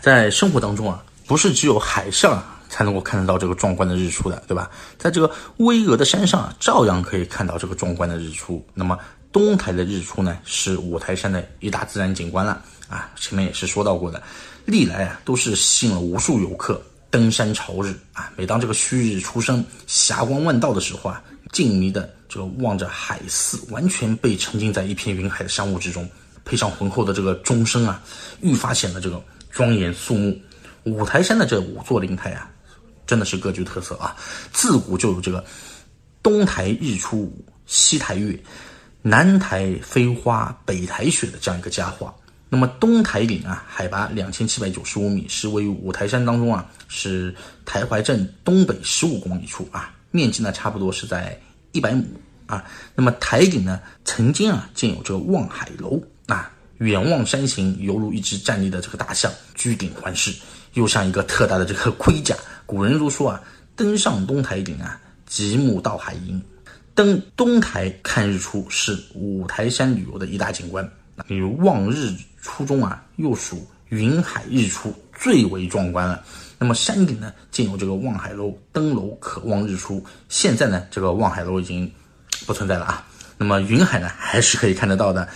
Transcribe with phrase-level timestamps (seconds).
[0.00, 4.70] 在生活当中啊，不是只有海上啊才能够看得到这个壮观的日出的，对吧？
[4.98, 8.64] 在这个巍峨的山上啊，照样可以看到这个壮观的日出。
[8.74, 8.98] 那么
[9.32, 13.10] 东台的日出呢，是五台山的一大自然景观了啊。
[13.16, 14.22] 前面也是说到过的，
[14.64, 16.80] 历来啊都是吸引了无数游客
[17.10, 18.30] 登山朝日啊。
[18.36, 21.22] 每当这个旭日初升、霞光万道的时候啊，
[21.52, 26.08] 静谧的这个望着海寺完全被沉浸在一片云海的山雾之中，
[26.44, 28.02] 配上浑厚的这个钟声啊，
[28.40, 29.22] 愈发显得这个
[29.58, 30.40] 庄严肃穆。
[30.84, 32.48] 五台山的这五座灵台啊。
[33.08, 34.14] 真的是各具特色啊！
[34.52, 35.42] 自古就有这个
[36.22, 37.34] 东台日出
[37.64, 38.38] 西台月，
[39.00, 42.14] 南台飞花北台雪的这样一个佳话。
[42.50, 47.34] 那么东台岭啊，海拔两千七百九十五米，是位于五台山当中啊，是
[47.64, 51.40] 台怀镇东北十五公里处啊，面积呢差不多是在
[51.72, 52.04] 一百亩
[52.44, 52.62] 啊。
[52.94, 60.32] 那么台顶呢，曾经啊建有这个望海楼啊，远望山形，犹如一只站立的这个大象，居顶环视，
[60.74, 62.36] 又像一个特大的这个盔甲。
[62.66, 63.42] 古人如说啊，
[63.74, 66.40] 登上东台顶啊，极目到海阴。
[66.94, 70.88] 登东台看日出是五台山旅游的一大景观。
[71.26, 76.22] 比如望日出中啊，又属云海日出最为壮观了。
[76.60, 80.04] 那么山顶呢，建有这个望海楼，登楼可望日出。
[80.28, 81.90] 现在呢，这个望海楼已经
[82.46, 83.07] 不存在了啊。
[83.38, 85.26] 那么云海呢，还是可以看得到的。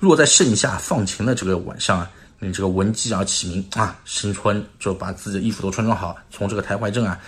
[0.00, 2.10] 若在盛夏放晴的这个晚上啊。
[2.42, 7.20] 你这个闻鸡而起鸣啊，新春就把自己的衣服都穿装好，从这个台怀镇啊，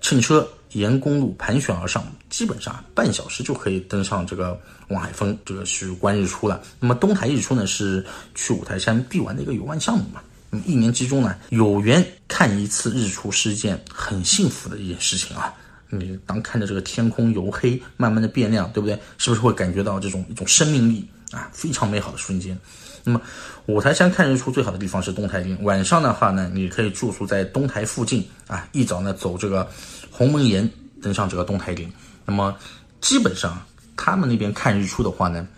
[0.00, 6.62] 乘车沿公路盘旋而上，基本上半小时就可以登上这个望海峰，这个是观日出了。
[6.78, 10.20] 那么东台日出呢，是去五台山必玩的一个游玩项目嘛。
[10.64, 15.52] 一年之中呢，有缘看一次日出是一件很幸福的一件事情啊。
[15.90, 18.98] 你当看着这个天空由黑慢慢的变亮，对不对？
[19.18, 21.50] 是不是会感觉到这种一种生命力啊？
[21.52, 22.56] 非常美好的瞬间。
[23.02, 23.20] 那么，
[23.66, 25.62] 五台山看日出最好的地方是东台顶。
[25.64, 28.68] 晚上的话呢，你可以住宿在东台附近啊。
[28.72, 29.68] 一早呢，走这个
[30.10, 30.70] 鸿门岩
[31.02, 31.90] 登上这个东台顶。
[32.24, 32.54] 那么，
[33.00, 33.60] 基本上
[33.96, 35.48] 他们那边看日出的话呢，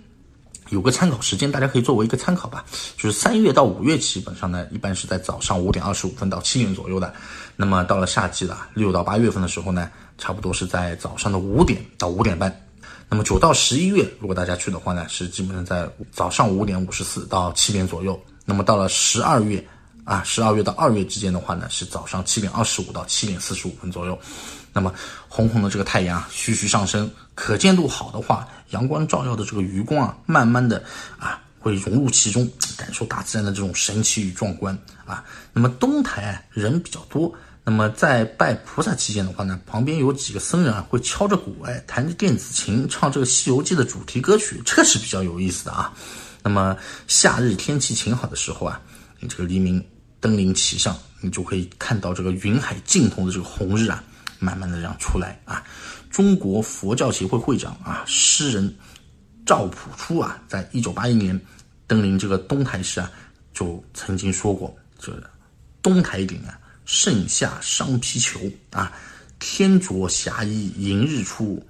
[0.72, 2.64] 有个参考时间，大家可以作为一个参考吧。
[2.96, 7.12] 就是三月到五月，基本上呢，一般是在早上五点二十五分到七点左右的。
[7.56, 12.50] 那么到了夏季了，六到八月份的时候呢，差不多是在早上的五点到五点半。
[13.10, 18.18] 那么九到十一月，如果大家去的话呢，是基本上在早上五点五十四到七点左右。
[18.46, 19.62] 那么到了十二月，
[20.04, 24.18] 啊，十二月到二月之间的话呢，是早上七点二十五到七点四十五分左右。
[24.72, 24.92] 那么
[25.28, 30.82] 红红的这个太阳啊徐徐上升，可见度好的话，阳光照耀的这个余光啊，慢慢的
[31.18, 35.24] 啊，会融入其中，感受大自然的这种神奇与壮观啊。
[35.52, 37.34] 那么东台人比较多。
[37.64, 45.92] 那么在拜菩萨期间的话呢，旁边有几个僧人啊，会敲着鼓，哎，弹着电子琴，唱这个《西游记》的主题歌曲，这是比较有意思的啊。
[46.42, 48.80] 那么夏日天气晴好的时候啊，
[49.20, 49.80] 你这个黎明
[50.18, 54.02] 登临其上，你就可以看到这个云海尽头的这个红日啊，
[54.42, 55.62] 慢慢的这样出来啊。
[56.10, 58.76] 中国佛教协会会长啊，诗人
[59.46, 61.40] 赵朴初啊，在一九八一年
[61.86, 63.10] 登临这个东台时啊，
[63.54, 65.12] 就曾经说过，这
[65.80, 66.58] 东台顶啊。
[66.84, 68.92] 盛夏商皮裘啊，
[69.38, 71.64] 天着霞衣迎日出，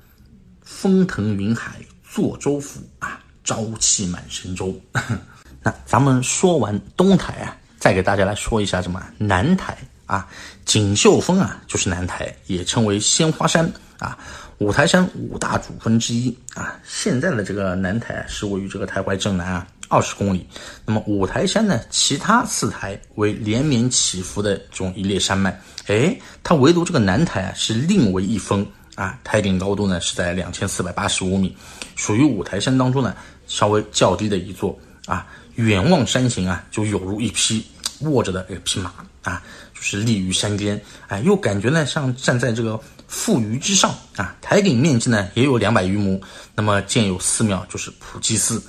[0.63, 4.75] 风腾云海作舟浮啊，朝气满神州。
[5.63, 9.77] 那咱们说完东台啊，再给大家来说一下什么南台
[10.13, 10.29] 啊，
[10.67, 13.65] 锦绣峰啊，就是南台，也称为鲜花山
[13.99, 14.19] 啊，
[14.59, 16.79] 五台山五大主峰之一啊。
[16.85, 19.67] 现在的这个南台是位于这个台怀镇南啊。
[19.89, 20.47] 二十公里，
[20.87, 21.79] 那么五台山呢？
[21.91, 31.55] 其他四台为连绵起伏的这种一列山脉，哎，它唯独这个南台啊是另为一峰啊，台顶高度呢是在两千四百八十五米，
[31.95, 33.15] 属于五台山当中呢
[33.47, 35.27] 稍微较低的一座啊。
[35.57, 37.63] 远望山形啊，就有如一匹
[38.01, 38.91] 卧着的一匹马
[39.23, 39.43] 啊，
[39.83, 44.35] 是立于山巅，哎，又感觉呢像站在这个富余之上啊。
[44.41, 46.23] 台顶面积呢也有两百余亩，
[46.55, 48.63] 那么建有寺庙，就是普济寺。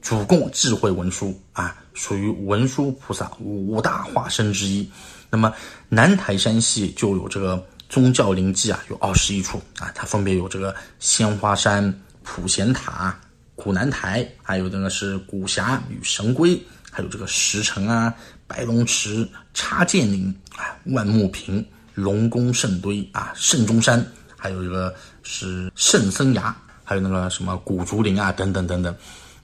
[0.00, 4.90] 主供智慧文书啊，属于文殊菩萨五大化身之一。
[5.28, 5.52] 那么
[5.90, 13.14] 南台山系就有这个宗教灵迹啊，有二十一处啊，它分别有这个鲜花山、普贤塔、
[13.54, 16.58] 古南台，还有这个是古峡与神龟，
[16.90, 18.12] 还有这个石城啊、
[18.46, 21.64] 白龙池、插剑岭啊、万木坪、
[21.94, 24.04] 龙宫圣堆啊、圣中山，
[24.36, 26.54] 还有一个是圣僧崖，
[26.84, 28.94] 还有那个什么古竹林啊，等等等等。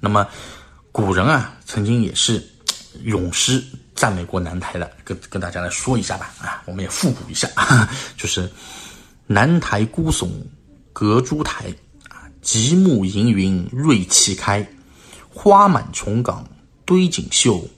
[0.00, 0.26] 那么，
[0.92, 2.44] 古人啊，曾经也是
[3.04, 3.62] 咏诗
[3.94, 6.34] 赞美过南台的，跟跟大家来说一下吧。
[6.40, 7.48] 啊，我们也复古一下，
[8.16, 8.50] 就是
[9.26, 10.28] 南台孤耸
[10.92, 11.66] 隔珠台，
[12.08, 14.66] 啊，极目盈云瑞气开，
[15.30, 16.46] 花满琼岗
[16.86, 17.68] 堆锦绣，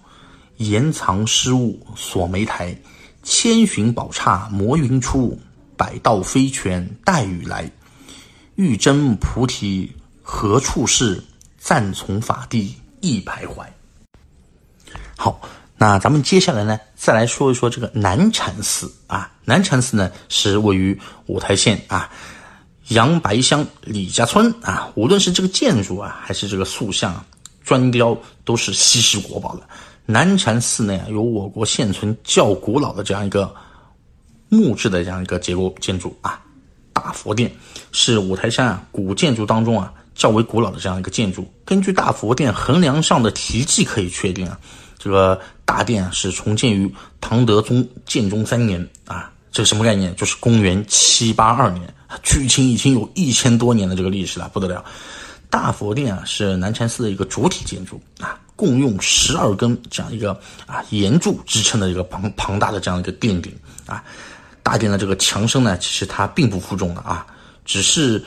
[0.59, 2.79] 岩藏失物锁梅台，
[3.25, 5.41] 千寻宝刹摩云出，
[5.77, 7.69] 百道飞泉带雨来。
[8.55, 11.25] 欲真菩提何处是？
[11.59, 13.67] 暂从法地一徘徊。
[15.17, 15.41] 好，
[15.77, 19.33] 那咱们接下来呢，再来说一说这个南禅寺啊。
[19.45, 22.11] 南禅寺呢是位于五台县啊
[22.89, 24.93] 杨白乡李家村啊。
[24.95, 27.25] 无论是这个建筑啊，还是这个塑像、
[27.69, 29.63] 砖雕，都是稀世国宝的。
[30.07, 33.55] 南禅寺内啊，有我国现存较古老的这样一个
[34.49, 36.41] 木质的这样一个结构建筑啊。
[36.95, 37.53] 大佛殿
[37.93, 39.93] 是五台山啊古建筑当中啊。
[40.15, 44.59] 较为古老的这样一个建筑，根据大佛殿横梁上的题记可以确定啊，
[44.99, 50.13] 这个大殿是重建于唐德宗建中三年啊，这什么概念？
[50.17, 51.95] 就是公元七八二年，
[52.25, 54.85] 距今已经有一千多年的这个历史了，不得了。
[55.51, 60.33] 大佛殿啊是南禅寺的一个主体建筑啊，共用十二根这样一个
[60.67, 63.55] 啊岩柱支撑的一个庞庞大的这样一个殿顶
[63.87, 64.05] 啊，
[64.63, 67.27] 大殿的这个墙身呢，其实它并不负重的啊，
[67.65, 68.25] 只是。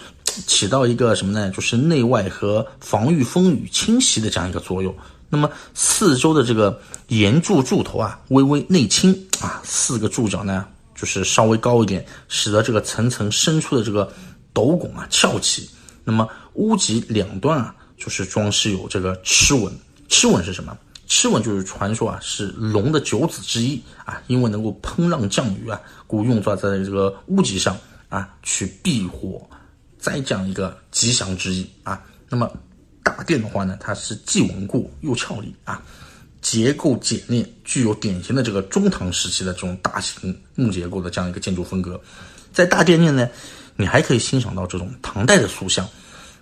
[0.48, 1.50] 起到一个什么呢？
[1.50, 4.96] 就是内外和防御风雨侵袭的这样一个作用。
[5.28, 10.66] 那么四周的这个岩柱柱头啊，微微内倾啊，四个柱脚呢，
[10.96, 14.10] 就是稍微高一点，使得这个层层伸出的这个
[14.54, 15.70] 斗拱啊翘起。
[16.06, 19.74] 那么屋脊两端啊，就是装饰有这个螭吻。
[20.10, 20.78] 螭吻是什么？
[21.08, 27.78] 螭吻就是传说啊，是龙的九子之一啊，因为能够喷浪降雨啊，故用作在这个屋脊上
[28.10, 29.46] 啊，去避火。
[30.00, 32.52] 再讲一个吉祥之意啊，那么
[33.04, 35.82] 大殿的话呢，它是既稳固又俏丽啊，
[36.42, 42.02] 结构简练，具有典型的这个中唐时期的这种大型木结构的这样一个建筑风格。
[42.52, 43.30] 在大殿内呢，
[43.76, 45.88] 你还可以欣赏到这种唐代的塑像。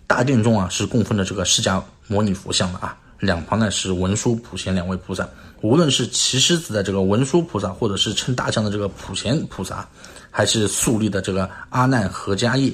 [0.10, 5.30] 大殿中啊是供奉着这个释迦牟尼佛像的啊，两旁呢是文殊普贤两位菩萨。
[5.62, 9.88] 无论是骑狮子的这个文殊菩萨，或者是称大象的这个普贤菩萨，
[10.32, 12.74] 还是肃立的这个阿难和迦叶。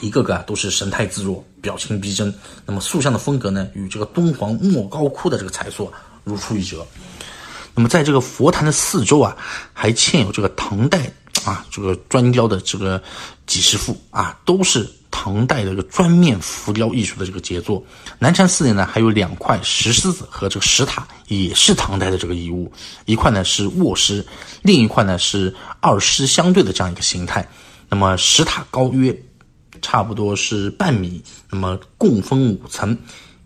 [0.00, 2.34] 一个个啊都是神态自若，表情逼真。
[2.64, 5.92] 那么塑像的风格呢，与这个敦煌莫高窟的这个彩塑
[6.24, 6.86] 如出一辙。
[7.74, 9.36] 那么在这个佛坛的四周啊，
[9.74, 11.12] 还嵌有这个唐代
[11.44, 13.02] 啊这个砖雕的这个
[13.46, 14.88] 几十幅啊，都是
[15.22, 17.80] 唐代的这个砖面浮雕艺术的这个杰作。
[18.18, 22.72] 南禅寺内呢还有两块石狮子和这个石塔，也是唐代的这个遗物。
[23.04, 24.26] 一块呢是卧狮，
[24.62, 27.48] 另一块呢是二狮相对的这样一个形态。
[27.88, 29.16] 那么石塔高约。
[29.80, 31.20] 差不多是半米，
[31.50, 32.96] 那么共分五层，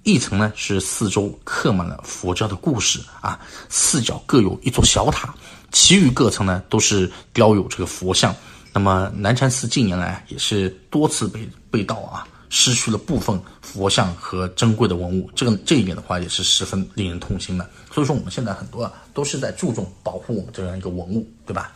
[0.03, 3.41] 一层呢是四周刻满了佛教的故事啊，
[3.71, 5.35] 四角各有一座小塔，
[5.73, 8.35] 其余各层呢都是雕有这个佛像。
[8.77, 17.67] 那么南禅寺近年来也是多次被被盗啊，失去了部分佛像和珍贵的文物，这个这一点的话也是十分令人痛心的。
[17.91, 21.73] 所以说我们现在很多啊都是在注重保护我们这样一个文物，对吧？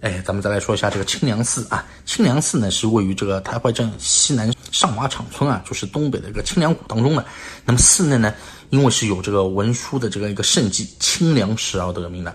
[0.00, 1.84] 哎，咱们再来说一下这个清凉寺啊。
[2.06, 7.22] 清凉寺呢是位于这个台怀镇西南上马场村啊，就是东北的一个清凉谷当中的。
[7.66, 8.32] 那么寺内呢，
[8.70, 12.34] 因为是有这个文殊的这个一个圣迹清凉石而得名的。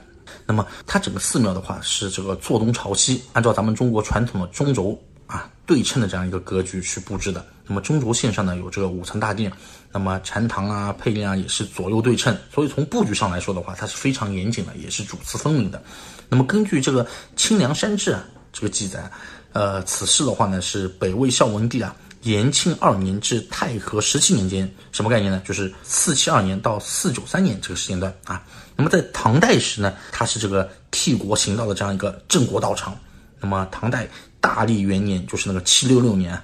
[0.52, 7.46] 那么它整个寺庙的话是这个坐东朝西，按照咱们中国传统的中轴啊对称的这样一个格局去布置的。
[7.66, 9.50] 那么中轴线上呢有这个五层大殿，
[9.94, 15.82] 那么禅堂啊、配殿啊也是左右对称，所以从布局上来说的话，它是非常严谨的，也是主次分明的。
[16.28, 17.06] 那么根据这个
[17.38, 18.22] 《清凉山志》啊，
[18.52, 19.10] 这个记载，
[19.54, 25.42] 呃，此事的话呢是北魏孝文帝啊延庆二年至太和十七年间，什么概念呢？
[25.46, 28.44] 就是四七二年到四九三年这个时间段啊。
[28.82, 32.98] 那么在唐代时呢，它是这个替国行道的这样一个镇国道场。
[33.40, 34.08] 那么唐代
[34.40, 36.36] 大历元年，就是那个七六六年，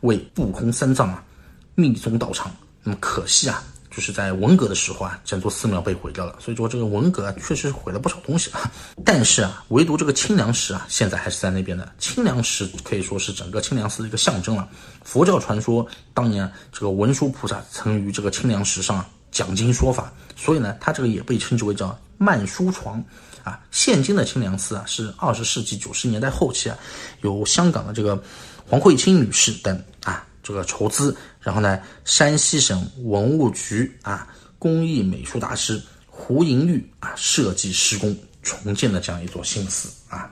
[0.00, 1.22] 为不空三藏啊
[1.76, 2.50] 密宗道场。
[2.82, 3.62] 那么可惜啊。
[3.94, 6.34] 就是在文革的时候啊，整座寺庙被毁掉了。
[6.40, 8.68] 所以说这个文革啊，确实是毁了不少东西啊。
[9.04, 11.88] 但是啊，唯独这个清凉石啊，现在还是在那边的。
[12.00, 14.68] 清凉石可以说是整个清凉寺的一个象征了。
[15.04, 23.04] 佛教传说当年这个文殊菩萨曾于这个清凉石上啊讲经说法，所以呢，它这个也被称之为叫曼殊床
[23.42, 23.60] 啊。
[23.70, 26.78] 现今的清凉寺啊，是二十世纪九十年代后期啊，
[27.20, 28.22] 由香港的这个
[28.66, 30.24] 黄慧清女士等啊。
[30.46, 40.30] 这个筹资，然后呢，山西省文物局啊，工艺美术大师胡银玉啊设计施工重建的这样一座新寺啊。